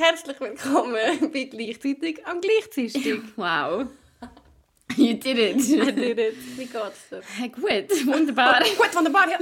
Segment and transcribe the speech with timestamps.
[0.00, 3.20] Herzlich willkommen bei Gleichzeitig am Gleichzeitig.
[3.36, 3.86] Wow.
[4.96, 5.56] You did it.
[5.58, 7.20] Wie geht's dir?
[7.36, 8.60] Hey, gut, wunderbar.
[8.78, 9.38] Gut, wunderbar, ja.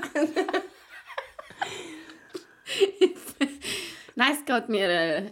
[4.16, 4.88] Nein, es geht mir...
[4.88, 5.22] Äh,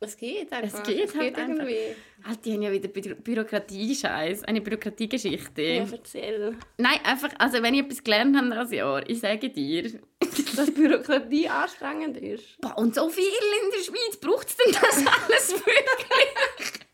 [0.00, 0.78] Es geht einfach.
[0.80, 1.66] Es geht es geht halt einfach.
[1.66, 1.96] irgendwie.
[2.26, 5.62] Alter, die haben ja wieder Bü Bürokratie-Scheiß, eine Bürokratiegeschichte.
[5.62, 6.56] Ja, erzähl.
[6.78, 10.00] Nein, einfach, also wenn ich etwas gelernt habe dieses Jahr, ich sage dir,
[10.56, 12.60] Dass Bürokratie anstrengend ist.
[12.60, 16.84] boah, und so viel in der Schweiz braucht es denn das alles wirklich?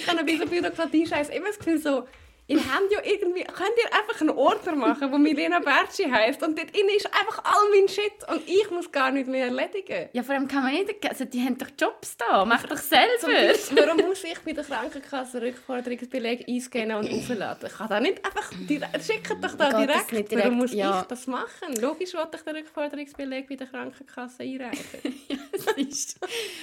[0.00, 2.06] Ich habe bei so Bürokratie-Scheiß immer das Gefühl, so,
[2.48, 6.58] ihr habt ja irgendwie, könnt ihr einfach einen Ordner machen, wo Milena Bertschi heisst und
[6.58, 10.08] dort drin ist einfach all mein Shit und ich muss gar nicht mehr erledigen.
[10.12, 13.28] Ja, vor allem kann man nicht, also die haben doch Jobs da, mach doch selber.
[13.72, 17.68] Warum muss ich bei der Krankenkasse Rückforderungsbeleg einscannen und aufladen?
[17.70, 20.12] Ich kann da nicht einfach direkt, schickt doch da direkt.
[20.12, 20.54] nicht Warum direkt?
[20.56, 21.00] muss Ja.
[21.02, 21.74] ich das machen?
[21.80, 25.14] Logisch wollte ich den Rückforderungsbeleg bei der Krankenkasse einreichen.
[25.58, 26.18] Das ist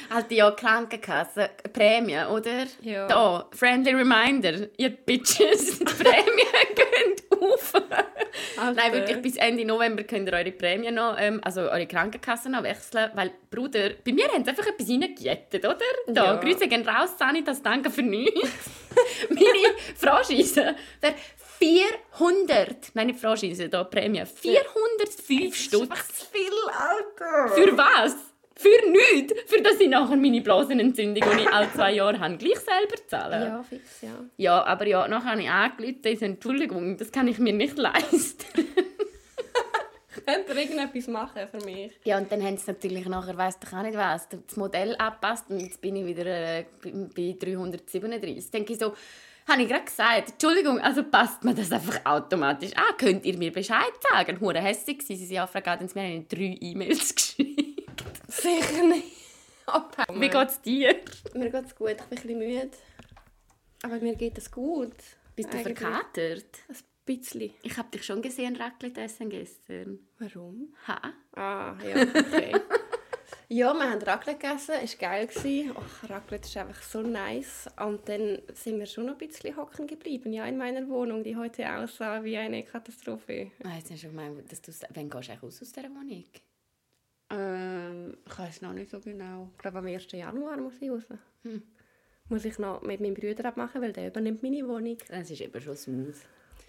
[0.10, 2.66] halt ja Krankenkasse, Prämie, oder?
[2.82, 3.08] Ja.
[3.08, 7.74] Da, friendly reminder, ihr Bitches, die Prämien gehen auf.
[8.76, 12.64] Nein, wirklich, bis Ende November könnt ihr eure Prämie noch, ähm, also eure Krankenkasse noch
[12.64, 15.78] wechseln, weil, Bruder, bei mir haben sie einfach etwas reingejettet, oder?
[16.08, 16.36] Da, Ja.
[16.36, 18.50] Grüße gehen raus, Sanitas, danke für nichts.
[19.30, 21.16] Meine Franchise wäre
[21.60, 25.90] 400, nein, nicht Franchise, da Prämie, 405 Stutz.
[26.14, 27.56] zu viel, Alter!
[27.56, 28.16] Für was?
[28.58, 29.34] Für nichts.
[29.48, 33.42] Für das ich nachher meine Blasenentzündung, die ich alle zwei Jahre habe, gleich selber zahlen.
[33.42, 34.10] Ja, fix, ja.
[34.38, 37.78] Ja, aber ja, nachher habe ich angerufen, ich so, Entschuldigung, das kann ich mir nicht
[37.78, 38.46] leisten.
[40.26, 41.92] Könnt ihr irgendetwas machen für mich?
[42.04, 45.46] Ja, und dann haben sie natürlich nachher, weiss doch auch nicht was, das Modell angepasst
[45.50, 48.50] und jetzt bin ich wieder äh, bei 337.
[48.50, 48.94] Denke ich so,
[49.48, 52.98] habe ich gerade gesagt, Entschuldigung, also passt mir das einfach automatisch an.
[52.98, 54.40] Könnt ihr mir Bescheid sagen?
[54.40, 57.75] Hure hässlich gewesen, sie sind aufgefragt und sie mir haben drei E-Mails geschrieben.
[58.28, 59.16] Sicher nicht.
[59.66, 60.22] Abhauen.
[60.22, 60.96] Wie geht's dir?
[61.34, 62.72] Mir geht's gut, ich bin ein bisschen müde.
[63.84, 64.94] Aber mir geht es gut.
[65.36, 66.46] Bist du Eigentlich verkatert?
[66.70, 66.76] Ein
[67.06, 67.52] bisschen.
[67.62, 70.00] Ich habe dich schon gesehen, Raclette essen gestern.
[70.20, 70.74] Warum?
[70.88, 71.14] Ha?
[71.36, 72.56] Ah, ja, okay.
[73.50, 75.28] ja, wir haben Raclette gegessen, es war geil.
[75.28, 75.72] gewesen.
[75.72, 77.68] Och, Raclette ist einfach so nice.
[77.84, 81.36] Und dann sind wir schon noch ein bisschen hocken geblieben, ja, in meiner Wohnung, die
[81.36, 83.52] heute aussah wie eine Katastrophe.
[83.64, 84.72] Ah, jetzt hast du gemeint, dass du...
[84.94, 86.24] Wann gehst du eigentlich raus aus dieser Wohnung?
[87.38, 89.50] Ähm, ich weiß noch nicht so genau.
[89.56, 90.08] Ich glaube, am 1.
[90.12, 91.04] Januar muss ich raus.
[92.30, 94.98] Muss ich noch mit meinem Bruder abmachen, weil der übernimmt meine Wohnung.
[95.10, 96.16] Das ist eben schon smooth.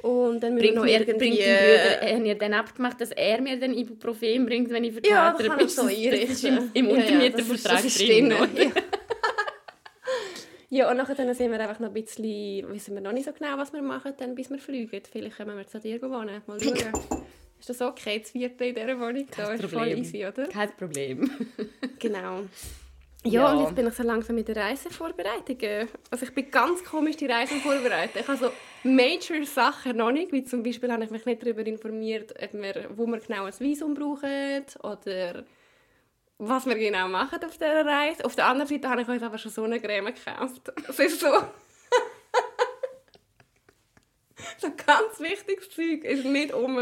[0.02, 1.16] Und dann Bringt, noch mir, irgendwie...
[1.18, 5.34] bringt Bruder, haben ihr dann abgemacht, dass er mir den Ibuprofen bringt, wenn ich Ja,
[5.34, 5.66] verkatert das kann bin?
[5.66, 6.70] ich so Das ist einrichten.
[6.74, 8.30] im, im Ja, ja, Untermietervertrag das das ist drin.
[8.30, 8.46] ja.
[10.68, 13.32] Ja, und nachher dann sind wir einfach noch ein bisschen, wissen wir noch nicht so
[13.32, 15.00] genau, was wir machen, dann, bis wir fliegen.
[15.10, 16.42] Vielleicht kommen wir zu dir wohnen.
[16.46, 16.92] Mal schauen.
[17.58, 19.26] Ist das okay, das vierte in dieser Wohnung?
[19.36, 19.98] Da ist voll Problem.
[19.98, 20.46] easy, oder?
[20.48, 21.30] Kein Problem.
[21.98, 22.42] Genau.
[23.24, 23.52] Ja, Ja.
[23.52, 25.88] und jetzt bin ich so langsam mit der Reisevorbereitung.
[26.10, 28.20] Also ich bin ganz komisch die Reise vorbereitet.
[28.20, 28.52] Ich habe so
[28.84, 32.90] major Sachen noch nicht, wie zum Beispiel habe ich mich nicht darüber informiert, ob wir,
[32.94, 35.44] wo wir genau ein Visum brauchen oder
[36.38, 38.24] was wir genau machen auf dieser Reise.
[38.26, 40.70] Auf der anderen Seite habe ich uns aber schon Sonnencreme gekauft.
[40.86, 41.28] Es ist so...
[44.58, 46.78] so ganz wichtiges Zeug ist nicht um.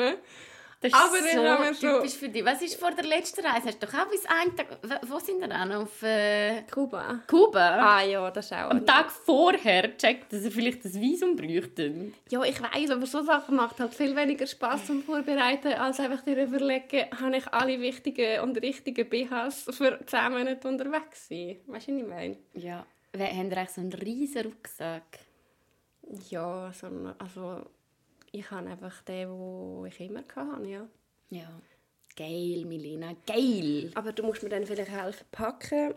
[0.84, 2.44] Das ist Aber dann haben wir so typisch für dich.
[2.44, 3.68] Was ist vor der letzten Reise?
[3.68, 4.66] Hast du doch auch bis einen Tag...
[5.08, 5.72] Wo sind wir dann?
[5.72, 7.20] Auf äh, Kuba.
[7.26, 7.70] Kuba?
[7.98, 8.68] Ah ja, das ist auch...
[8.70, 12.12] Am Tag vorher checkt, dass er vielleicht das Visum bräuchte.
[12.30, 16.20] Ja, ich weiß, aber so Sachen macht halt viel weniger Spaß zum Vorbereiten, als einfach
[16.22, 21.56] dir überlegen, habe ich alle wichtigen und richtigen BHs für 10 Monate unterwegs sein.
[21.66, 22.36] Weißt du, was ich meine?
[22.52, 22.84] Ja.
[23.14, 25.20] Wir haben eigentlich so einen riesen Rucksack.
[26.28, 27.62] Ja, so, ein- also
[28.34, 30.88] ich habe einfach den, den ich immer hatte, ja.
[31.30, 31.48] Ja.
[32.16, 33.90] Geil, Milena, geil.
[33.94, 35.94] Aber du musst mir dann vielleicht helfen packen.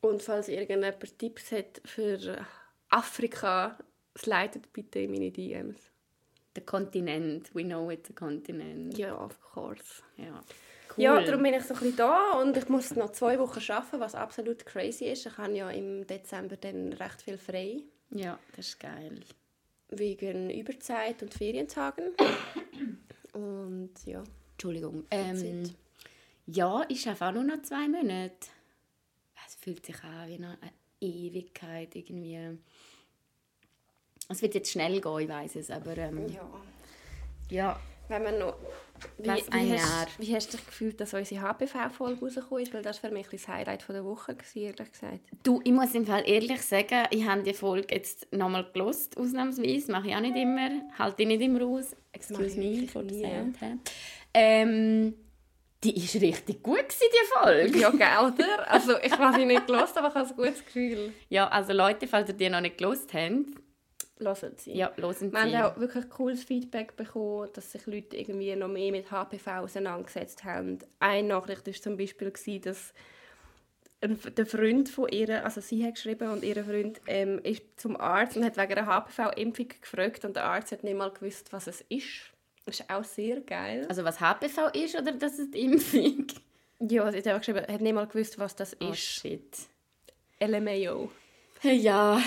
[0.00, 2.44] Und falls irgendjemand Tipps hat für
[2.90, 3.78] Afrika,
[4.16, 5.90] slidet bitte in meine DMs.
[6.54, 7.54] Der Kontinent.
[7.54, 8.96] We know it's a Kontinent.
[8.96, 10.02] Ja, of course.
[10.16, 10.42] Ja.
[10.98, 14.00] Ja, darum bin ich so ein bisschen da und ich muss noch zwei Wochen arbeiten,
[14.00, 15.26] was absolut crazy ist.
[15.26, 19.20] Ich habe ja im Dezember dann recht viel frei, Ja, das ist geil.
[19.88, 22.12] Wegen Überzeit und Ferientagen.
[23.32, 24.22] Und ja,
[24.52, 25.04] Entschuldigung.
[25.10, 25.70] Ähm,
[26.46, 28.48] ja, ich schaffe auch nur noch zwei Monate.
[29.46, 30.58] Es fühlt sich an wie eine
[31.00, 32.58] Ewigkeit irgendwie.
[34.28, 36.50] Es wird jetzt schnell gehen, ich weiß es, aber ähm, ja.
[37.50, 37.80] ja.
[38.08, 38.54] Wenn man noch...
[39.18, 39.78] Wie, Was, ein wie, Jahr?
[40.06, 42.72] hast, wie hast du dich gefühlt, dass unsere HPV-Folge rausgekommen ist?
[42.72, 45.20] Weil das war für mich das Highlight von der Woche, gewesen, ehrlich gesagt.
[45.42, 49.92] Du, ich muss im Fall ehrlich sagen, ich habe die Folge jetzt nochmal gelost, ausnahmsweise.
[49.92, 50.70] Mache ich auch nicht immer.
[50.98, 51.90] Halte ich nicht immer aus.
[51.90, 53.56] Mach Excuse ich me for the sound.
[54.32, 55.14] Ähm,
[55.84, 57.78] Die ist richtig gut gewesen, die Folge.
[57.78, 58.70] Ja, gell, oder?
[58.72, 61.12] Also ich habe sie nicht gelost, aber ich habe ein gutes Gefühl.
[61.28, 63.34] Ja, also Leute, falls ihr die noch nicht gelost habt,
[64.18, 64.72] Hören sie.
[64.74, 65.56] ja, hören Wir haben Sie.
[65.58, 70.78] auch wirklich cooles Feedback bekommen, dass sich Leute irgendwie noch mehr mit HPV auseinandergesetzt haben.
[71.00, 72.94] Eine Nachricht war zum Beispiel, gewesen, dass
[74.02, 78.36] der Freund von ihr, also sie hat geschrieben und ihr Freund ähm, ist zum Arzt
[78.36, 81.80] und hat wegen einer HPV-Impfung gefragt und der Arzt hat nicht mal gewusst, was es
[81.88, 82.30] ist.
[82.66, 83.86] Das ist auch sehr geil.
[83.88, 86.26] Also was HPV ist oder das ist die Impfung?
[86.78, 88.98] Ja, sie hat einfach geschrieben, hat nicht mal gewusst, was das Oh, ist.
[88.98, 89.56] shit.
[90.40, 91.10] LMAO.
[91.62, 92.20] Ja,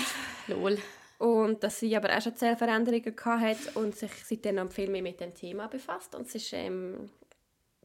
[0.48, 0.76] lol.
[1.20, 5.20] Und dass sie aber auch schon Zellveränderungen hatte und sich seitdem noch viel mehr mit
[5.20, 6.14] dem Thema befasst.
[6.14, 7.10] Und es ist, ähm,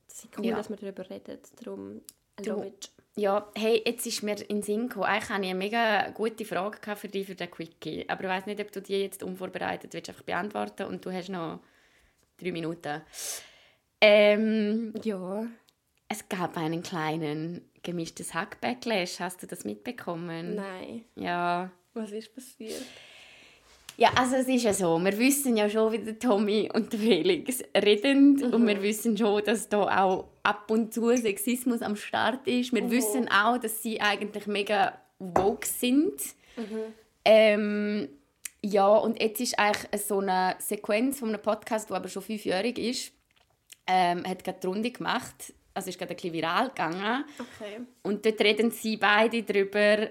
[0.08, 0.56] es ist cool, Ja.
[0.56, 1.38] dass wir darüber reden.
[1.62, 2.02] Darum,
[2.46, 2.90] love it.
[3.18, 5.06] Ja, hey, jetzt ist mir in Sinn gekommen.
[5.06, 8.08] Eigentlich hatte ich eine mega gute Frage für dich, für den Quickie.
[8.10, 11.28] Aber ich weiß nicht, ob du die jetzt unvorbereitet willst, einfach beantworten und du hast
[11.30, 11.60] noch
[12.38, 13.02] drei Minuten.
[14.02, 15.46] Ähm, Ja.
[16.08, 19.20] es gab einen kleinen gemischtes Hack-Backlash.
[19.20, 20.56] Hast du das mitbekommen?
[20.56, 21.06] Nein.
[21.16, 21.72] Ja.
[21.94, 22.82] Was ist passiert?
[23.98, 27.00] Ja, also es ist ja so, wir wissen ja schon, wie der Tommy und der
[27.00, 32.46] Felix reden und wir wissen schon, dass da auch ab und zu Sexismus am Start
[32.48, 32.74] ist.
[32.74, 36.22] Wir wissen auch, dass sie eigentlich mega woke sind.
[37.24, 38.10] Ähm,
[38.62, 42.78] ja, und jetzt ist eigentlich so eine Sequenz von einem Podcast, der aber schon fünfjährig
[42.78, 43.14] ist,
[43.88, 45.54] ähm, hat gerade die Runde gemacht.
[45.74, 47.26] Also ist gerade ein bisschen viral gegangen.
[47.38, 47.82] Okay.
[48.04, 50.10] Und dort reden sie beide darüber,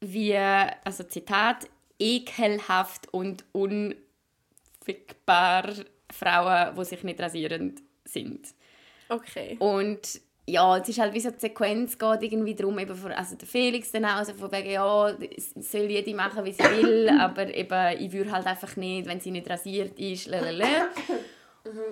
[0.00, 1.68] wie, also Zitat,
[2.02, 3.94] ekelhaft und unfickbar
[6.10, 8.48] Frauen, die sich nicht rasieren, sind.
[9.08, 9.56] Okay.
[9.58, 13.36] Und ja, es ist halt wie so die Sequenz geht irgendwie darum, eben von, also
[13.36, 15.16] der Felix dann auch, also von wegen, ja,
[15.60, 19.30] soll jede machen, wie sie will, aber eben, ich würde halt einfach nicht, wenn sie
[19.30, 20.88] nicht rasiert ist, lalala.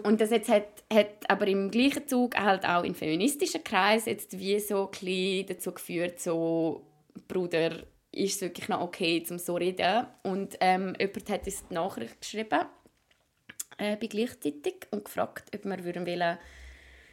[0.03, 4.37] Und das jetzt hat, hat aber im gleichen Zug halt auch in feministischen Kreisen jetzt
[4.37, 6.83] wie so ein dazu geführt, so,
[7.29, 7.71] Bruder,
[8.13, 10.07] ist es wirklich noch okay, um so zu reden?
[10.23, 12.61] Und ähm, jemand hat uns die Nachricht geschrieben,
[13.79, 16.39] äh, bei gleichzeitig, und gefragt, ob wir würden wollen,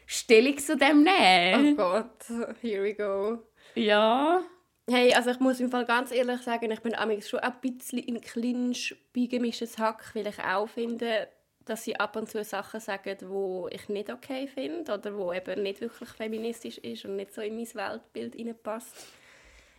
[0.06, 1.78] Stellung zu dem Oh nehmen.
[1.78, 2.24] Gott,
[2.62, 3.44] here we go.
[3.76, 4.42] Ja.
[4.90, 8.00] Hey, also ich muss im Fall ganz ehrlich sagen, ich bin amigs schon ein bisschen
[8.00, 11.28] in Clinch bei gemischtes Hack, weil ich auch finde,
[11.66, 15.62] dass sie ab und zu Sachen sagen, wo ich nicht okay finde oder wo eben
[15.64, 18.96] nicht wirklich feministisch ist und nicht so in mein Weltbild hineinpasst.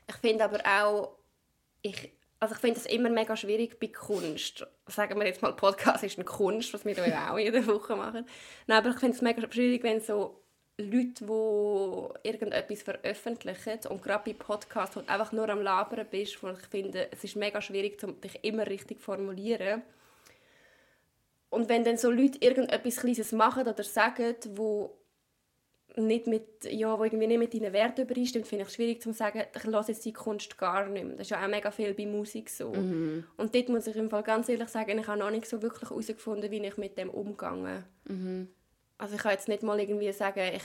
[0.08, 1.16] Ich finde aber auch,
[1.82, 2.10] ich,
[2.40, 4.66] also ich finde es immer mega schwierig bei Kunst.
[4.86, 8.26] Sagen wir jetzt mal, Podcast ist eine Kunst, was wir ja auch jede Woche machen.
[8.66, 10.42] Nein, aber ich finde es mega schwierig, wenn so
[10.80, 16.50] Leute, die irgendetwas veröffentlichen und gerade bei Podcasts halt einfach nur am Labern bist, wo
[16.50, 19.82] ich finde, es ist mega schwierig, dich immer richtig zu formulieren.
[21.50, 24.96] Und wenn dann so Leute irgendetwas Kleines machen oder sagen, wo
[26.06, 29.12] nicht mit, ja, wo irgendwie nicht mit deinen Werten übereinstimmt, finde ich es schwierig zu
[29.12, 31.16] sagen, ich höre jetzt die Kunst gar nicht mehr.
[31.16, 32.68] Das ist ja auch mega viel bei Musik so.
[33.36, 35.90] Und dort muss ich im Fall ganz ehrlich sagen, ich habe noch nicht so wirklich
[35.90, 37.84] herausgefunden, wie ich mit dem umgehe.
[38.98, 40.62] Also ich kann jetzt nicht mal irgendwie sagen, ich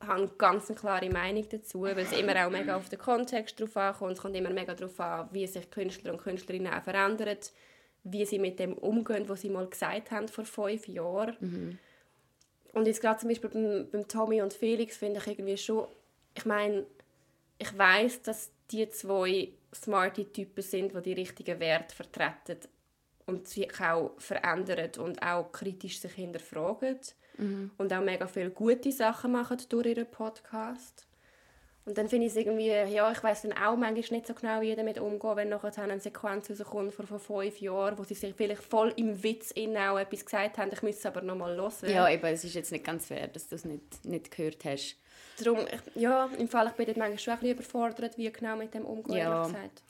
[0.00, 3.76] habe eine ganz klare Meinung dazu, weil es immer auch mega auf den Kontext drauf
[3.76, 4.12] ankommt.
[4.12, 7.38] Es kommt immer mega darauf an, wie sich Künstler und Künstlerinnen auch verändern,
[8.04, 11.78] wie sie mit dem umgehen, was sie mal gesagt haben vor fünf Jahren.
[12.78, 15.88] Und jetzt gerade zum Beispiel beim, beim Tommy und Felix finde ich irgendwie schon,
[16.32, 16.86] ich meine,
[17.58, 22.58] ich weiß, dass die zwei smarte Typen sind, die die richtigen Werte vertreten
[23.26, 27.00] und sich auch verändern und auch kritisch sich hinterfragen
[27.78, 31.07] und auch mega viele gute Sachen machen durch ihren Podcast.
[31.88, 34.60] Und dann finde ich es irgendwie, ja, ich weiß dann auch manchmal nicht so genau,
[34.60, 38.34] wie damit umgehen, wenn nachher eine Sequenz rauskommt von vor fünf Jahren, wo sie sich
[38.36, 41.72] vielleicht voll im Witz innen auch etwas gesagt haben, ich müsste es aber nochmal hören.
[41.90, 44.96] Ja, eben, es ist jetzt nicht ganz fair, dass du es nicht, nicht gehört hast.
[45.42, 48.56] Darum, ich, ja, im Fall, ich bin dort manchmal schon ein bisschen überfordert, wie genau
[48.56, 49.46] mit dem umgehen, Ja.
[49.46, 49.82] gesagt.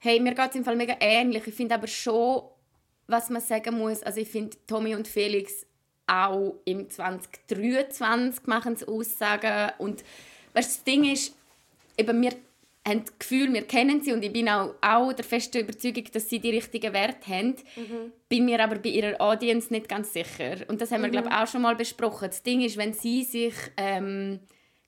[0.00, 1.46] Hey, mir geht es im Fall mega ähnlich.
[1.46, 2.42] Ich finde aber schon,
[3.06, 5.64] was man sagen muss, also ich finde, Tommy und Felix
[6.08, 10.02] auch im 2023 machen sie Aussagen und
[10.54, 11.35] weißt, das Ding ist,
[11.98, 12.32] eben wir
[12.86, 16.28] haben das Gefühl, wir kennen sie und ich bin auch, auch der festen Überzeugung, dass
[16.28, 17.56] sie die richtigen Werte haben.
[18.28, 20.58] Bin mir aber bei ihrer Audience nicht ganz sicher.
[20.68, 22.28] Und das haben wir, glaube ich, auch schon mal besprochen.
[22.28, 24.40] Das Ding ist, wenn sie sich, ähm,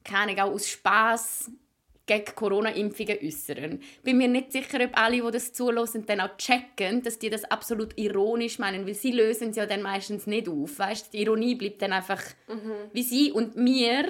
[0.05, 1.51] keine Ahnung, auch aus Spass
[2.07, 3.81] gegen Corona-Impfungen äußern.
[4.03, 7.45] Bin mir nicht sicher, ob alle, die das zulassen, dann auch checken, dass die das
[7.45, 10.79] absolut ironisch meinen, weil sie lösen es ja dann meistens nicht auf.
[10.79, 11.13] Weißt?
[11.13, 12.23] Die Ironie bleibt dann einfach
[12.93, 14.09] wie sie und wir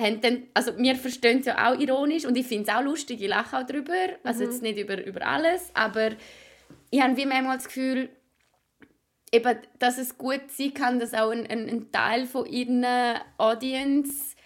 [0.00, 3.20] haben dann, also wir verstehen es ja auch ironisch und ich finde es auch lustig,
[3.22, 6.10] ich lache auch darüber, also jetzt nicht über, über alles, aber
[6.90, 8.10] ich habe wie manchmal das Gefühl,
[9.32, 12.84] eben, dass es gut sein kann, dass auch ein, ein, ein Teil von ihren
[13.38, 14.36] Audience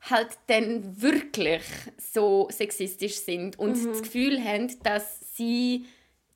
[0.00, 1.62] halt dann wirklich
[1.98, 5.86] so sexistisch sind und das Gefühl haben, dass sie,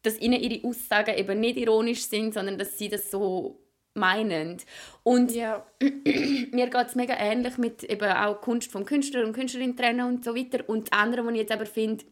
[0.02, 3.60] dass ihnen ihre Aussagen eben nicht ironisch sind, sondern dass sie das so
[3.94, 4.58] meinen.
[5.02, 5.66] Und Ja.
[5.80, 10.24] mir geht es mega ähnlich mit eben auch Kunst vom Künstler und Künstlerin trennen und
[10.24, 10.68] so weiter.
[10.68, 12.04] Und das andere, was ich jetzt aber finde,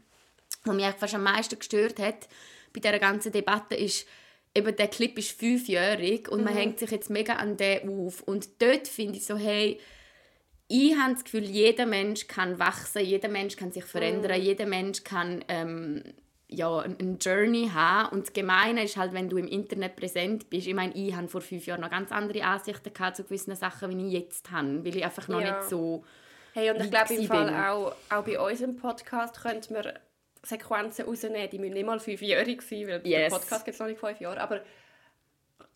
[0.64, 2.28] was mich fast am meisten gestört hat
[2.73, 4.06] bei dieser ganzen Debatte, ist,
[4.54, 8.23] eben der Clip ist fünfjährig und man hängt sich jetzt mega an den auf.
[8.23, 9.78] Und dort finde ich so, hey,
[10.68, 15.02] ich habe das Gefühl, jeder Mensch kann wachsen, jeder Mensch kann sich verändern, jeder Mensch
[15.02, 16.02] kann ähm,
[16.50, 18.10] ja, ein- eine Journey haben.
[18.12, 20.66] Und das Gemeine ist halt, wenn du im Internet präsent bist.
[20.66, 23.90] Ich meine, ich hatte vor fünf Jahren noch ganz andere Ansichten gehabt zu gewissen Sachen,
[23.96, 25.58] wie ich jetzt habe, weil ich einfach noch Ja.
[25.58, 26.04] nicht so...
[26.54, 27.54] Hey, und ich glaube im Fall bin.
[27.54, 29.94] auch, auch bei unserem Podcast könnten wir
[30.42, 33.30] Sequenzen rausnehmen, die müssen nicht mal fünfjährig sein, weil Yes.
[33.32, 34.62] der Podcast gibt es noch nicht fünf Jahre, aber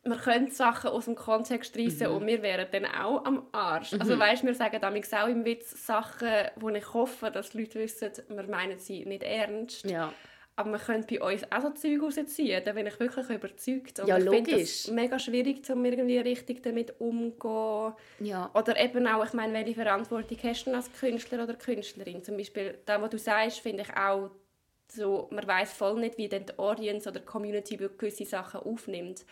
[0.05, 2.17] wir können Sachen aus dem Kontext reissen Mhm.
[2.17, 3.93] und wir wären dann auch am Arsch.
[3.93, 7.79] Also weißt, wir sagen damals auch im Witz Sachen, wo ich hoffe, dass die Leute
[7.79, 9.85] wissen, wir meinen sie nicht ernst.
[9.85, 10.13] Ja.
[10.55, 14.01] Aber man könnte bei uns auch so Zeug rausziehen, da bin ich wirklich überzeugt.
[14.01, 14.83] Und Ja, ich logisch.
[14.85, 17.95] das mega schwierig, um irgendwie richtig damit umzugehen.
[18.21, 18.51] Ja.
[18.55, 22.23] Oder eben auch, ich meine, welche Verantwortung hast du denn als Künstler oder Künstlerin?
[22.23, 24.31] Zum Beispiel, da, was du sagst, finde ich auch
[24.89, 29.25] so, man weiß voll nicht, wie dann die Audience oder die Community gewisse Sachen aufnimmt.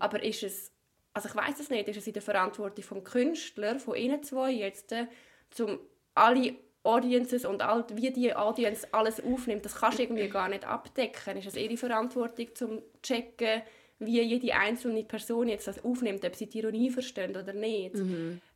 [0.00, 0.72] Aber ist es,
[1.12, 4.50] also ich weiß es nicht, ist es in der Verantwortung vom Künstler, von ihnen zwei
[4.50, 5.06] jetzt, äh,
[5.50, 5.78] zum
[6.16, 10.64] alle Audiences und all, wie die Audience alles aufnimmt, das kannst du irgendwie gar nicht
[10.66, 11.38] abdecken.
[11.38, 13.62] Ist es ihre Verantwortung, zum checken,
[13.98, 17.94] wie jede einzelne Person jetzt das aufnimmt, ob sie die Ironie verstehen oder nicht.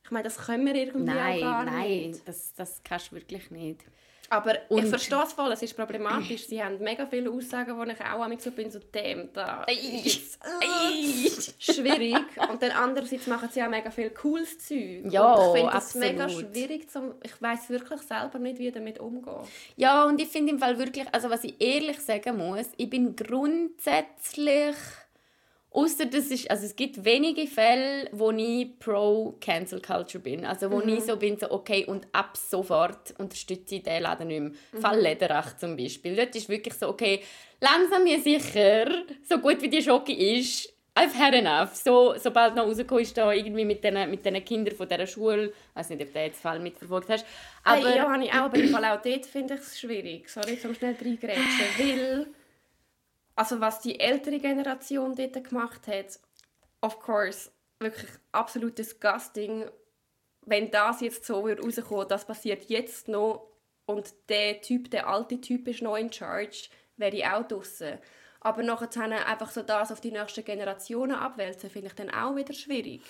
[0.05, 2.29] Ich meine, das können wir irgendwie Nein, auch gar nein, nicht.
[2.29, 3.85] das, das kannst du wirklich nicht.
[4.31, 6.47] Aber Und- ich verstehe es voll, es ist problematisch.
[6.47, 10.05] Sie haben mega viele Aussagen, wo ich auch manchmal so bin, so dem, da ist
[10.05, 12.17] jetzt, äh, schwierig.
[12.51, 15.05] Und dann andererseits machen sie auch mega viel cooles Zeug.
[15.11, 18.99] Ja, Und ich finde das mega schwierig, zum, ich weiß wirklich selber nicht, wie damit
[19.01, 19.35] umgehen.
[19.77, 23.17] Ja, und ich finde im Fall wirklich, also was ich ehrlich sagen muss, ich bin
[23.17, 24.77] grundsätzlich,
[25.71, 30.71] außer das ist, also es gibt wenige Fälle, wo ich pro Cancel Culture bin, also
[30.71, 34.81] wo ich so bin, so okay und ab sofort unterstütze ich den Laden nicht mehr.
[34.81, 37.21] Fall Lederach zum Beispiel, dort ist wirklich so, okay,
[37.61, 38.89] langsam mir sicher,
[39.29, 41.77] so gut wie die Schocke ist, I've had enough.
[41.77, 45.47] So, sobald noch rausgekommen ist, da irgendwie mit den, mit den Kindern von dieser Schule,
[45.51, 47.25] ich weiß nicht, ob du jetzt den Fall mitverfolgt hast,
[47.63, 47.97] Aber aber...
[47.97, 50.29] ja, habe ich auch, aber im Fall auch dort finde ich es schwierig.
[50.29, 51.45] Sorry, zum schnell reingrätschen.
[51.79, 52.27] Weil,
[53.39, 56.19] also was die ältere Generation dort gemacht hat,
[56.81, 59.71] of course, wirklich absolut disgusting.
[60.45, 63.49] Wenn das jetzt so würde rauskommen, das passiert jetzt noch
[63.87, 67.99] und der Typ, der alte Typ ist noch in charge, wäre ich auch draussen.
[68.41, 72.55] Aber nachher einfach so das auf die nächsten Generationen abwälzen, finde ich dann auch wieder
[72.55, 73.03] schwierig.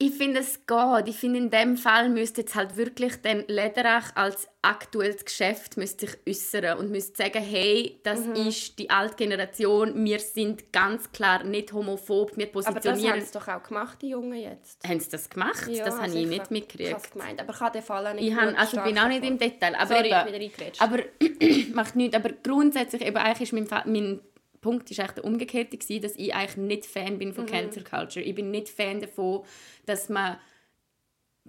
[0.00, 1.08] Ich finde, es geht.
[1.08, 6.06] Ich finde, in dem Fall müsste jetzt halt wirklich dann Lederach als aktuelles Geschäft müsste
[6.06, 8.34] sich äußern und müsste sagen, hey, das Mhm.
[8.46, 13.12] ist die alte Generation, wir sind ganz klar nicht homophob, wir Aber das positionieren...
[13.14, 14.86] haben sie doch auch gemacht, die Jungen jetzt.
[14.86, 15.66] haben sie das gemacht?
[15.68, 16.92] das habe ich nicht Ich mitgekriegt.
[16.94, 18.98] habe es gemeint, aber ich habe den Fall auch nicht Ich habe, also ich bin
[19.00, 19.62] auch nicht im verfolgt.
[19.62, 19.74] Detail.
[19.74, 22.16] Aber, Sorry, ich eben, aber macht nichts.
[22.16, 24.20] Aber grundsätzlich, eben, eigentlich ist mein, mein
[24.68, 27.48] Punkt ist eigentlich der umgekehrte, gewesen, dass ich eigentlich nicht Fan bin von Mhm.
[27.48, 28.24] Cancel Culture.
[28.24, 29.44] Ich bin nicht Fan davon,
[29.86, 30.36] dass man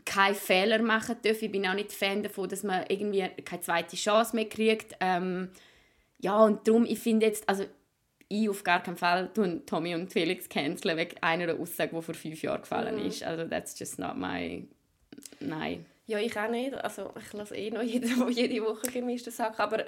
[0.05, 1.41] keine Fehler machen darf.
[1.41, 4.95] Ich bin auch nicht Fan davon, dass man irgendwie keine zweite Chance mehr kriegt.
[5.01, 5.49] Ähm,
[6.19, 7.65] ja, und darum, ich finde jetzt, also
[8.29, 12.13] ich auf gar keinen Fall tun Tommy und Felix canceln wegen einer Aussage, die vor
[12.15, 13.05] fünf Jahren gefallen Mhm.
[13.07, 13.23] ist.
[13.23, 14.65] Also that's just not my...
[15.39, 15.85] Nein.
[16.07, 16.73] Ja, ich auch nicht.
[16.75, 19.85] Also ich lasse eh noch jede, jede Woche gemischte Sachen, aber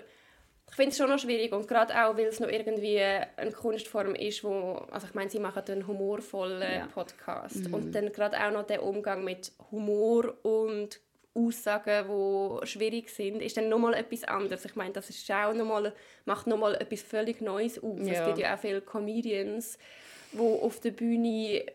[0.72, 4.16] ich finde es schon noch schwierig und gerade auch, weil es noch irgendwie eine Kunstform
[4.16, 6.88] ist, wo, also ich meine, sie machen einen humorvollen Ja.
[6.88, 11.00] Podcast und dann gerade auch noch der Umgang mit Humor und
[11.34, 12.08] Aussagen,
[12.62, 14.66] die schwierig sind, ist dann nochmal etwas anderes.
[14.66, 15.94] Ich meine, das ist auch noch mal,
[16.26, 18.00] macht nochmal etwas völlig Neues auf.
[18.00, 18.26] Es Ja.
[18.26, 19.78] gibt ja auch viele Comedians,
[20.34, 21.66] die auf der Bühne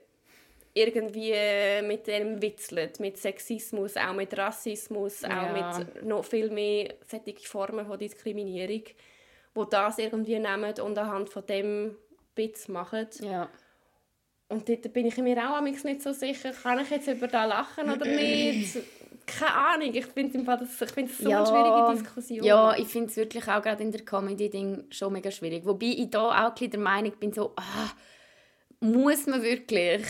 [0.77, 1.35] irgendwie
[1.83, 5.49] mit dem witzeln, mit Sexismus, auch mit Rassismus, Ja.
[5.49, 8.83] auch mit noch viel mehr solche Formen von Diskriminierung,
[9.55, 11.97] wo das irgendwie nehmen und anhand von dem
[12.35, 13.09] Bits machen.
[13.21, 13.49] Ja.
[14.49, 17.91] Und dort bin ich mir auch nicht so sicher, kann ich jetzt über das lachen
[17.91, 18.77] oder nicht?
[19.27, 22.45] Keine Ahnung, ich finde es so eine schwierige Diskussion.
[22.45, 25.65] Ja, ich finde es wirklich auch gerade in der Comedy-Ding schon mega schwierig.
[25.65, 27.91] Wobei ich da auch ein der Meinung bin, so, ah,
[28.79, 30.03] muss man wirklich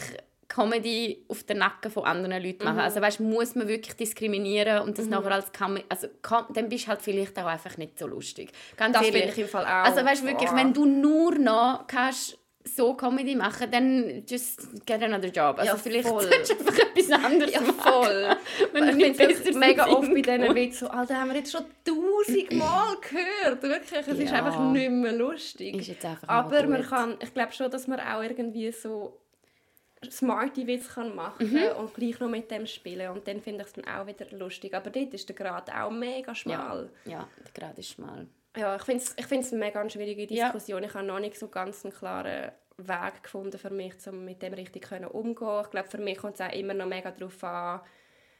[0.49, 2.65] Comedy auf den Nacken von anderen Leuten Mhm.
[2.71, 2.81] machen?
[2.81, 5.85] Also weißt, muss man wirklich diskriminieren und das nachher als Comedy...
[5.89, 8.51] Also com- dann bist du halt vielleicht auch einfach nicht so lustig.
[8.77, 9.31] Ganz Das ehrlich.
[9.31, 9.69] ich im Fall auch.
[9.91, 10.57] Also weißt, wirklich, Boah.
[10.57, 12.39] wenn du nur noch kannst
[12.69, 15.57] so Comedy machen, dann just get another job.
[15.59, 16.23] Also Ja, vielleicht voll.
[16.23, 18.37] solltest du einfach etwas anderes Ja, voll.
[18.73, 20.55] Wenn du ich nicht es besser mega oft bei diesen.
[20.57, 23.63] Witzen so, Alter, haben wir jetzt schon tausendmal gehört.
[23.63, 24.39] Wirklich, es ist Ja.
[24.45, 25.77] einfach nicht mehr lustig.
[25.89, 29.17] Ist Aber man kann, ich glaube schon, dass man auch irgendwie so
[30.13, 31.77] smarte Witze kann machen Mhm.
[31.79, 33.11] und gleich noch mit dem spielen.
[33.11, 34.75] Und dann finde ich es dann auch wieder lustig.
[34.75, 36.91] Aber dort ist der Grad auch mega schmal.
[37.05, 38.27] Ja, ja gerade ist mal.
[38.57, 40.45] Ja, ich finde es ich find's eine mega schwierige Ja.
[40.47, 40.83] Diskussion.
[40.85, 44.55] Ich habe noch nicht so ganz einen klaren Weg gefunden für mich, um mit dem
[44.55, 45.63] richtig können umzugehen.
[45.65, 47.81] Ich glaube, für mich kommt es auch immer noch mega darauf an,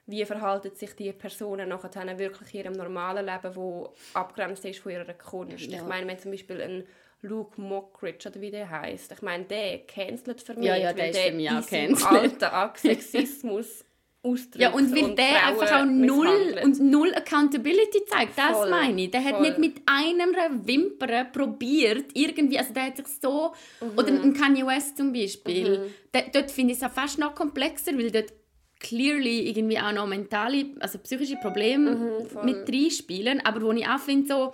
[0.07, 4.93] wie verhalten sich die Personen nachher wirklich in ihrem normalen Leben, wo abgrenzt ist von
[4.93, 5.67] ihrer Kunst.
[5.67, 5.79] Ja.
[5.79, 6.87] Ich meine, wenn zum Beispiel ein
[7.23, 11.05] Luke Mockridge oder wie der heißt, ich meine, der cancelt für mich, Ja, ja, der
[11.05, 11.21] weil ist
[11.69, 13.85] für mich auch alten Sexismus
[14.23, 18.71] ausdrückt Ja, und weil der Frauen einfach auch null und null Accountability zeigt, das Voll,
[18.71, 19.11] meine ich.
[19.11, 19.43] Der hat voll.
[19.43, 20.27] nicht mit einer
[20.67, 23.99] Wimper probiert, irgendwie, also der hat sich so, Mhm.
[23.99, 27.97] oder ein Kanye West zum Beispiel, der, dort finde ich es auch fast noch komplexer,
[27.97, 28.33] weil dort
[28.79, 33.99] clearly irgendwie auch noch mentale, also psychische Probleme Mhm, mit reinspielen, aber wo ich auch
[33.99, 34.53] finde, so,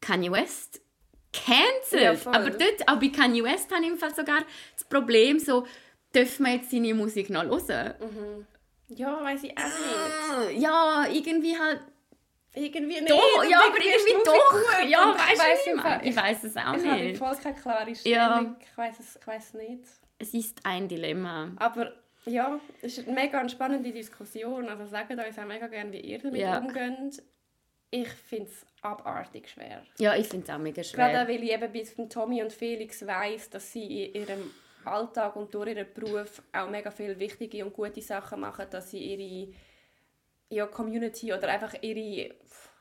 [0.00, 0.80] Kanye West
[1.44, 2.24] cancelled.
[2.24, 5.66] Ja, aber dort, auch bei Kanye West habe ich im Fall sogar das Problem, so,
[6.14, 8.46] dürfen wir jetzt seine Musik noch hören?
[8.88, 9.64] Ja, weiß ich auch
[10.48, 10.60] nicht.
[10.60, 11.80] Ja, irgendwie halt.
[12.56, 13.10] Irgendwie nicht.
[13.10, 14.50] Doch, ja, aber irgendwie doch.
[14.50, 14.88] gut.
[14.88, 17.18] Ja, Und ich weißt du, ich, ich weiß es auch Ich habe nicht.
[17.18, 18.36] voll keine klare Ja.
[18.36, 18.56] Stellung.
[18.60, 19.82] Ich weiß es ich weiss nicht.
[20.18, 21.50] Es ist ein Dilemma.
[21.56, 21.92] Aber
[22.26, 24.68] ja, es ist eine mega spannende Diskussion.
[24.68, 26.58] Also sagt uns auch mega gerne, wie ihr damit Ja.
[26.58, 27.22] umgeht.
[27.96, 29.84] Ich finde es abartig schwer.
[30.00, 31.22] Ja, ich finde es auch mega Gerade schwer.
[31.22, 34.50] auch, weil ich eben bis von Tommy und Felix weiss, dass sie in ihrem
[34.84, 38.98] Alltag und durch ihren Beruf auch mega viele wichtige und gute Sachen machen, dass sie
[38.98, 39.54] ihre
[40.48, 42.34] ja, Community oder einfach ihre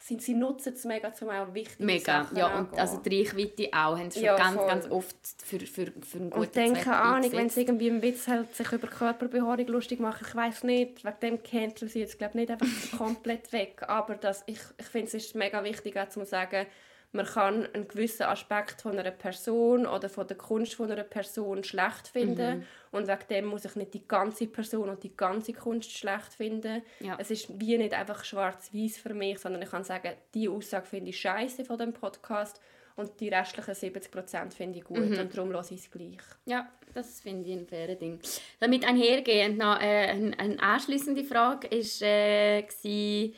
[0.06, 2.24] sie, sie nutzen es mega, um auch wichtige Mega.
[2.24, 3.98] Sachen Ja, und also die Reichweite auch.
[3.98, 4.68] Haben sie schon Ja, ganz, voll.
[4.68, 8.28] ganz oft für, für, für einen guten Und keine Ahnung, wenn sie irgendwie im Witz
[8.28, 12.38] halt sich über Körperbehaarung lustig machen, ich weiß nicht, wegen dem canceln sie jetzt glaube
[12.38, 12.68] nicht einfach
[12.98, 16.66] komplett weg, aber das, ich, ich finde es ist mega wichtig auch zu sagen,
[17.14, 21.64] man kann einen gewissen Aspekt von einer Person oder von der Kunst von einer Person
[21.64, 22.66] schlecht finden Mhm.
[22.92, 26.82] und wegen dem muss ich nicht die ganze Person und die ganze Kunst schlecht finden.
[27.00, 27.16] Ja.
[27.20, 31.12] Es ist wie nicht einfach schwarz-weiß für mich, sondern ich kann sagen, die Aussage finde
[31.12, 32.60] ich scheiße von dem Podcast
[32.96, 35.18] und die restlichen 70% finde ich gut Mhm.
[35.20, 36.18] und darum lasse ich es gleich.
[36.46, 38.20] Ja, das finde ich ein faires Ding.
[38.60, 43.34] Damit einhergehend noch äh, eine, eine anschließende Frage ist, äh, gsi,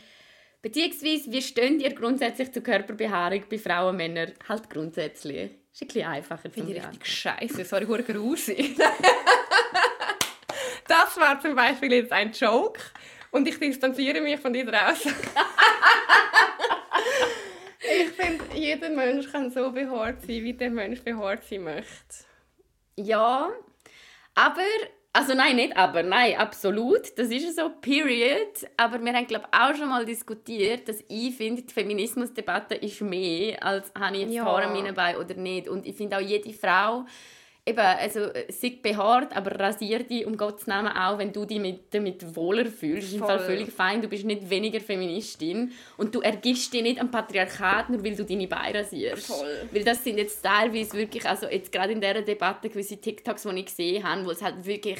[0.65, 4.33] beziehungsweise wie steht ihr grundsätzlich zur Körperbehaarung bei Frauen und Männern?
[4.49, 5.51] Halt grundsätzlich.
[5.71, 7.65] Ist ein bisschen einfacher Finde ich richtig scheiße.
[7.65, 8.75] Sorry, hure grusig.
[10.87, 12.79] das war zum Beispiel jetzt ein Joke
[13.29, 15.15] und ich distanziere mich von dieser Aussage.
[18.01, 22.25] ich finde, jeder Mensch kann so behaart sein, wie der Mensch behaart sein möchte.
[22.95, 23.51] Ja,
[24.33, 24.63] aber,
[25.15, 28.67] also nein, nicht aber, nein, absolut, das ist so, period.
[28.75, 32.99] Aber wir haben, glaube ich, auch schon mal diskutiert, dass ich finde, die Feminismusdebatte ist
[32.99, 34.43] mehr, als habe ich jetzt Ja.
[34.43, 35.69] Haare Beinen oder nicht.
[35.69, 37.05] Und ich finde auch jede Frau,
[37.65, 41.59] eben, also äh, sei behaart, aber rasier dich um Gottes Namen auch, wenn du dich
[41.59, 43.07] mit, damit wohler fühlst.
[43.07, 46.99] Ist im Fall völlig fein, du bist nicht weniger Feministin und du ergibst dich nicht
[46.99, 49.27] am Patriarchat, nur weil du deine Beine rasierst.
[49.27, 49.69] Voll.
[49.71, 53.59] Weil das sind jetzt teilweise wirklich, also jetzt gerade in dieser Debatte gewisse TikToks, die
[53.59, 54.99] ich gesehen habe, wo es halt wirklich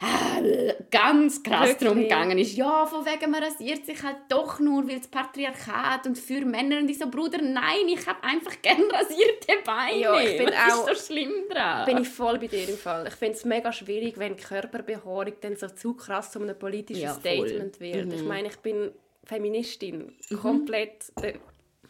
[0.00, 1.78] äh, ganz krass Wirklich?
[1.88, 2.56] darum gegangen ist.
[2.56, 6.78] Ja, von wegen, man rasiert sich halt doch nur, weil das Patriarchat und für Männer
[6.78, 9.98] und ich so, Bruder, nein, ich habe einfach gerne rasierte Beine.
[10.00, 11.86] Ja, ich find Was auch- ist so schlimm dran?
[11.86, 13.06] Bin ich voll bei dir im Fall.
[13.08, 17.14] Ich finde es mega schwierig, wenn Körperbehaarung dann so zu krass zu einem politischen Ja.
[17.14, 18.12] Statement wird.
[18.12, 18.90] Ich meine, ich bin
[19.24, 20.12] Feministin.
[20.30, 20.36] Mhm.
[20.38, 21.12] Komplett.
[21.22, 21.34] Äh,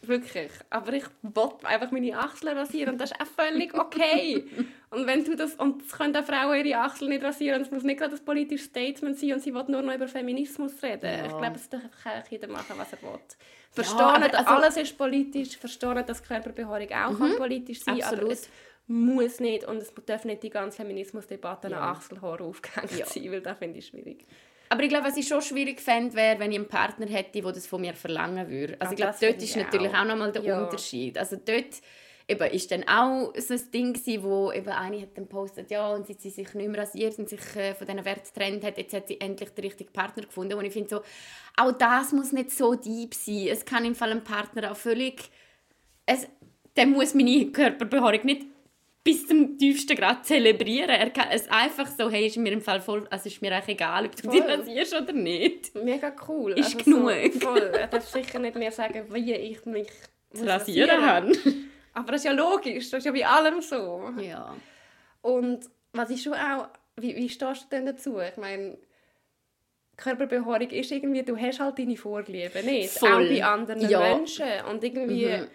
[0.07, 0.51] wirklich.
[0.69, 4.45] Aber ich will einfach meine Achseln rasieren und das ist auch völlig okay.
[4.91, 5.55] und wenn du das...
[5.55, 7.61] Und es können auch Frauen ihre Achseln nicht rasieren.
[7.61, 10.81] Es muss nicht gerade ein politisches Statement sein und sie will nur noch über Feminismus
[10.83, 11.05] reden.
[11.05, 11.25] Ja.
[11.25, 13.19] Ich glaube, es darf einfach jeder machen, was er will.
[13.71, 15.57] Verstehe aber nicht, also- alles ist politisch.
[15.57, 18.03] Verstehe nicht, dass Körperbehaarung auch kann politisch sein kann.
[18.07, 18.31] Aber absolut.
[18.33, 18.49] es
[18.87, 21.77] muss nicht und es darf nicht die ganze Feminismusdebatte Ja.
[21.79, 23.05] an Achselhaar aufgehängt Ja.
[23.05, 24.25] sein, weil das finde ich schwierig.
[24.69, 27.51] Aber ich glaube, was ich schon schwierig fände, wäre, wenn ich einen Partner hätte, der
[27.51, 28.75] das von mir verlangen würde.
[28.79, 29.99] Also Ah, ich glaube, dort ist ich natürlich auch.
[29.99, 30.63] auch nochmal der Ja.
[30.63, 31.17] Unterschied.
[31.17, 31.81] Also dort
[32.27, 35.89] eben, ist dann auch so ein Ding gewesen, wo eben eine hat dann postet, ja,
[35.93, 38.77] und seit sie sich nicht mehr rasiert und sich äh, von diesen Werten getrennt hat,
[38.79, 40.55] jetzt hat sie endlich den richtigen Partner gefunden.
[40.55, 41.01] Und ich finde so,
[41.57, 43.47] auch das muss nicht so deep sein.
[43.51, 45.29] Es kann im Fall ein Partner auch völlig...
[46.07, 46.27] Es,
[46.75, 48.47] der muss meine Körperbehaarung nicht
[49.05, 50.89] bis zum tiefsten Grad zelebrieren.
[50.89, 53.75] Er kann es einfach so, hey, ist mir im Fall voll, also ist mir eigentlich
[53.75, 54.31] egal, ob du Voll.
[54.41, 55.73] dich rasierst oder nicht.
[55.75, 56.51] Mega cool.
[56.59, 57.33] Ist Also genug.
[57.33, 57.59] So, voll.
[57.73, 59.87] Er darf sicher nicht mehr sagen, wie ich mich
[60.33, 61.31] muss rasieren habe.
[61.93, 64.11] Aber das ist ja logisch, das ist ja bei allem so.
[64.19, 64.53] Ja.
[65.21, 65.59] Und
[65.93, 68.19] was ich schon auch, wie, wie stehst du denn dazu?
[68.19, 68.77] Ich meine,
[69.97, 72.89] Körperbehaarung ist irgendwie, du hast halt deine Vorlieben, nicht?
[72.89, 73.09] Voll.
[73.11, 73.99] Auch bei anderen Ja.
[73.99, 74.45] Menschen.
[74.69, 75.47] Und irgendwie, Mhm.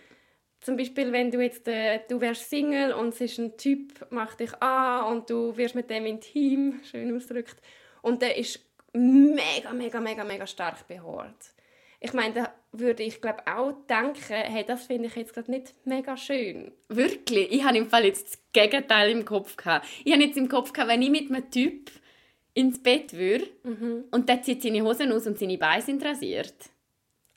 [0.61, 4.41] Zum Beispiel, wenn du jetzt, äh, du wärst Single und es ist ein Typ, macht
[4.41, 7.57] dich an und du wirst mit dem intim, schön ausgedrückt,
[8.03, 8.61] und der ist
[8.93, 11.53] mega, mega, mega, mega stark behaart.
[12.03, 15.75] Ich meine, da würde ich glaube auch denken, hey, das finde ich jetzt gerade nicht
[15.85, 16.73] mega schön.
[16.89, 17.53] Wirklich?
[17.53, 19.87] Ich habe im Fall jetzt das Gegenteil im Kopf gehabt.
[20.03, 21.91] Ich habe jetzt im Kopf gehabt, wenn ich mit einem Typ
[22.55, 24.05] ins Bett würde Mhm.
[24.11, 26.55] und der zieht seine Hosen aus und seine Beine sind rasiert.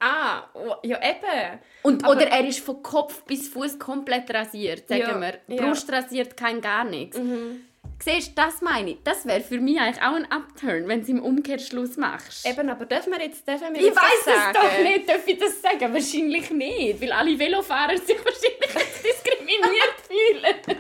[0.06, 1.60] Ah, oh, ja eben.
[1.84, 5.34] Und, Aber- oder er ist von Kopf bis Fuß komplett rasiert, sagen Ja, wir.
[5.48, 5.64] ja.
[5.64, 7.18] Brust rasiert, kein gar nichts.
[7.18, 7.62] Mhm.
[8.04, 8.98] Siehst du, das meine ich.
[9.06, 12.46] Das wäre für mich eigentlich auch ein Upturn, wenn du es im Umkehrschluss machst.
[12.46, 15.62] Eben, aber dürfen wir jetzt, dürfen wir ich weiß es doch nicht, darf ich das
[15.62, 15.94] sagen?
[15.94, 20.78] Wahrscheinlich nicht, weil alle Velofahrer sich wahrscheinlich diskriminiert fühlen.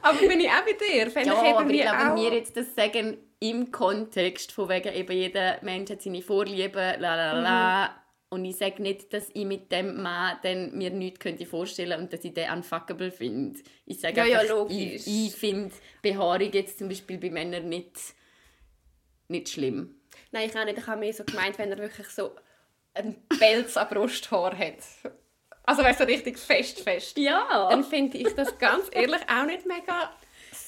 [0.00, 1.10] Aber bin ich auch bei dir?
[1.10, 2.16] Fände Ja, ich aber ich glaube, wenn auch...
[2.16, 7.16] wir jetzt das sagen im Kontext von wegen eben jeder Mensch hat seine Vorlieben, la
[7.16, 8.01] la la.
[8.32, 12.14] Und ich sage nicht, dass ich mit dem Mann dann mir nichts könnte vorstellen und
[12.14, 13.60] dass ich den unfuckable finde.
[13.84, 15.06] Ich sage Ja, ja, einfach, logisch.
[15.06, 17.92] ich, ich finde Behaarung jetzt zum Beispiel bei Männern nicht,
[19.28, 19.96] nicht schlimm.
[20.30, 20.78] Nein, ich auch nicht.
[20.78, 22.34] Ich habe mehr so gemeint, wenn er wirklich so
[22.94, 24.78] einen Pelz an Brusthaar hat.
[25.64, 27.18] Also weißt du, richtig fest, fest.
[27.18, 27.68] Ja.
[27.70, 30.10] Dann finde ich das ganz ehrlich auch nicht mega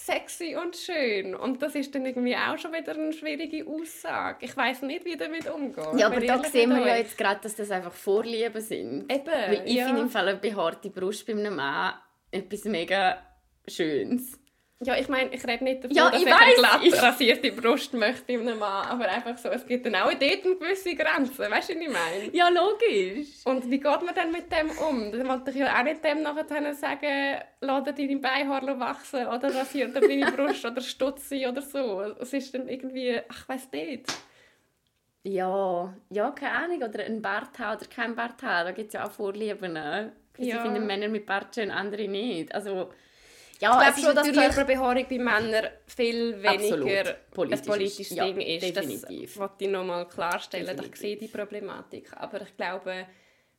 [0.04, 1.34] sexy und schön.
[1.34, 4.44] Und das ist dann irgendwie auch schon wieder eine schwierige Aussage.
[4.44, 5.98] Ich weiß nicht, wie damit umgehen.
[5.98, 9.10] Ja, aber da sehen wir ja jetzt gerade, dass das einfach Vorlieben sind.
[9.10, 9.86] Eben, Weil ich ja.
[9.86, 11.94] finde im Fall eine behaarte Brust bei einem Mann
[12.30, 13.18] etwas mega
[13.66, 14.38] Schönes.
[14.84, 17.02] Ja, ich meine, ich rede nicht davon, Ja, dass ich ich eine weiss, glatt ich-
[17.02, 18.86] rasierte Brust möchte bei einem Mann.
[18.88, 21.50] Aber einfach so, es gibt dann auch dort eine gewisse Grenze.
[21.50, 22.30] Weißt du, was ich meine?
[22.32, 23.28] Ja, logisch.
[23.44, 25.10] Und wie geht man dann mit dem um?
[25.12, 29.54] Dann wollte ich ja auch nicht dem nachher sagen, lass dir deine Beinhaare wachsen oder
[29.54, 32.00] rasier dir deine Brust oder stutze oder so.
[32.20, 34.06] Es ist dann irgendwie, ach, ich weiß nicht.
[35.22, 36.82] Ja, ja, keine Ahnung.
[36.82, 38.66] Oder ein Bart haben oder kein Bart haben.
[38.66, 39.72] Da gibt es ja auch Vorlieben.
[39.72, 40.12] Ne?
[40.36, 40.60] Ich Ja.
[40.62, 42.54] finde Männer mit Bart schön, andere nicht.
[42.54, 42.92] Also,
[43.66, 44.54] Ich ja, glaube es ist schon, dass natürlich...
[44.54, 47.14] Körperbehaarung bei Männern viel weniger.
[47.32, 48.16] Politisch ein politisches ist.
[48.16, 48.76] Ja, Ding ist.
[48.76, 49.30] definitiv.
[49.32, 50.66] Das wollte ich noch mal klarstellen.
[50.66, 51.00] dass Ich Definitiv.
[51.00, 52.12] sehe die Problematik.
[52.16, 53.06] Aber ich glaube,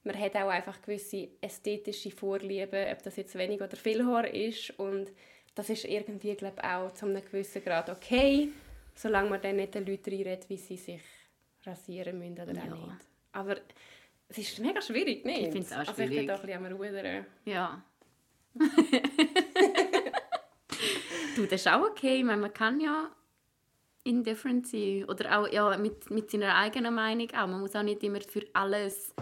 [0.04, 4.78] man hat auch einfach gewisse ästhetische Vorlieben, ob das jetzt wenig oder viel Haar ist.
[4.80, 5.12] Und
[5.56, 8.50] das ist irgendwie, glaube ich, auch zu einem gewissen Grad okay,
[8.94, 11.02] solange man dann nicht den Leuten reinredet, wie sie sich
[11.66, 12.62] rasieren müssen oder Ja.
[12.76, 13.08] auch nicht.
[13.32, 13.56] Aber
[14.30, 15.40] es ist mega schwierig, nicht?
[15.40, 16.28] Ich finde es auch Also ich bin schwierig.
[16.28, 17.26] da ein bisschen am Rudern.
[17.46, 17.84] Ja.
[21.36, 22.18] du, das ist auch okay.
[22.18, 23.10] Ich meine, man kann ja
[24.04, 25.06] indifferent sein.
[25.06, 27.48] Oder auch ja, mit, mit seiner eigenen Meinung auch.
[27.48, 29.14] Man muss auch nicht immer für alles...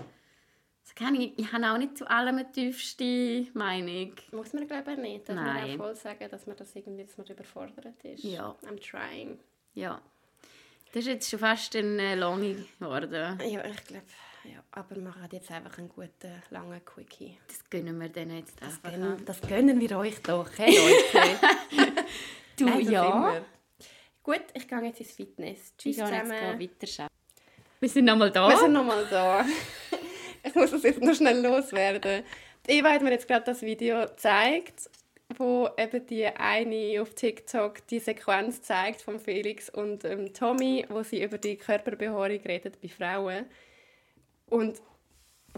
[0.96, 4.14] Kann ich, ich habe auch nicht zu allem eine tiefste Meinung.
[4.32, 5.30] Muss man glaube ich nicht.
[5.30, 5.72] Dass man Nein.
[5.72, 8.24] auch voll sagen, dass man das irgendwie dass man überfordert ist.
[8.24, 8.56] Ja.
[8.64, 9.40] I'm trying.
[9.74, 10.00] Ja.
[10.88, 13.40] Das ist jetzt schon fast eine lange geworden.
[13.50, 14.06] Ja, ich glaube,
[14.46, 14.64] ja.
[14.72, 17.38] Aber wir machen jetzt einfach einen guten, langen Quickie.
[17.48, 18.92] Das gönnen wir denen jetzt Das einfach.
[18.92, 21.40] gönnen, das gönnen wir euch doch, hey Leute.
[22.56, 23.42] Du, Nein, ja.
[24.22, 25.74] Gut, ich gehe jetzt ins Fitness.
[25.76, 26.60] Tschüss Ich gehe jetzt zusammen.
[26.62, 27.08] weiter
[27.80, 28.48] Wir sind nochmal da.
[28.48, 29.44] Wir sind nochmal da.
[30.44, 32.24] ich muss das jetzt noch schnell loswerden.
[32.68, 34.90] Die Eva hat mir jetzt gerade das Video gezeigt,
[35.38, 41.04] wo eben die eine auf TikTok die Sequenz zeigt von Felix und ähm, Tommy, wo
[41.04, 43.46] sie über die Körperbehaarung redet bei Frauen.
[44.54, 44.84] Und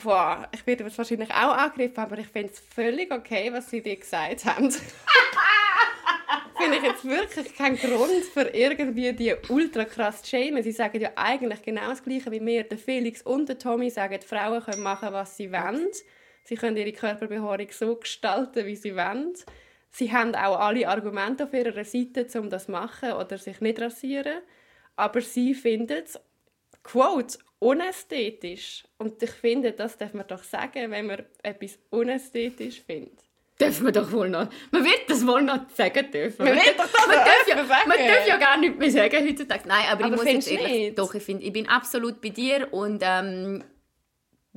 [0.01, 3.81] boah, ich werde jetzt wahrscheinlich auch angegriffen, aber ich finde es völlig okay, was sie
[3.81, 4.71] dir gesagt haben.
[6.57, 10.63] finde ich jetzt wirklich keinen Grund für irgendwie die ultra krass schämen.
[10.63, 12.63] Sie sagen ja eigentlich genau das Gleiche wie mir.
[12.63, 15.89] Der Felix und der Tommy sagen, die Frauen können machen, was sie wollen.
[16.45, 19.33] Sie können ihre Körperbehaarung so gestalten, wie sie wollen.
[19.91, 23.81] Sie haben auch alle Argumente auf ihrer Seite, um das zu machen oder sich nicht
[23.81, 24.41] rasieren.
[24.95, 26.17] Aber sie finden es,
[26.81, 28.83] quote, unästhetisch.
[28.97, 33.25] Und ich finde, das darf man doch sagen, wenn man etwas unästhetisch findet.
[33.59, 34.49] Dürfen wir doch wohl noch.
[34.71, 36.43] Man wird das wohl noch sagen dürfen.
[36.43, 37.87] Man wird doch das man, darf ja, sagen.
[37.87, 39.65] man darf ja gar nicht mehr sagen heutzutage.
[39.65, 40.67] Nein, aber, Aber ich muss jetzt ehrlich...
[40.67, 40.99] nicht?
[40.99, 43.63] Doch, ich finde, ich bin absolut bei dir und ähm,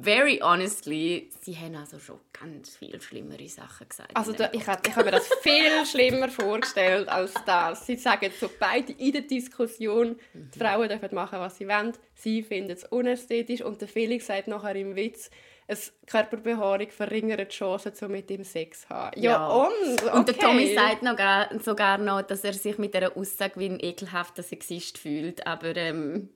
[0.00, 4.16] very honestly, sie haben also schon ganz viel schlimmere Sachen gesagt.
[4.16, 7.84] Also da, dem ich habe ich hab mir das viel schlimmer vorgestellt als das.
[7.86, 11.92] Sie sagen so beide in der Diskussion, die Frauen dürfen machen, was sie wollen.
[12.14, 15.30] Sie finden es unästhetisch und der Felix sagt nachher im Witz,
[15.70, 19.20] eine Körperbehaarung verringert die Chancen, um mit ihm Sex zu haben.
[19.20, 19.46] Ja, Ja.
[19.48, 20.02] und?
[20.02, 20.16] Okay.
[20.16, 23.66] Und der Tommy sagt noch gar, sogar noch, dass er sich mit dieser Aussage wie
[23.66, 25.46] ein ekelhafter Sexist fühlt.
[25.46, 26.30] Aber ähm,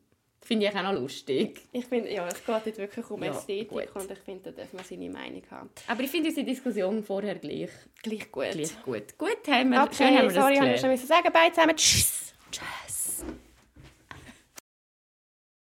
[0.44, 1.60] Finde ich auch noch lustig.
[1.72, 3.88] Ich finde, ja, es geht dort wirklich um Ja, Ästhetik gut.
[3.94, 5.70] und ich finde, da darf man seine Meinung haben.
[5.86, 7.70] Aber ich finde unsere Diskussion vorher gleich,
[8.02, 8.50] Gleich gut.
[8.50, 9.16] gleich gut.
[9.18, 10.98] Gut haben wir, Okay, schön haben wir sorry, das habe ich geklärt.
[10.98, 11.28] schon sagen.
[11.32, 11.76] Beide zusammen.
[11.76, 12.34] Tschüss.
[12.50, 13.24] Tschüss.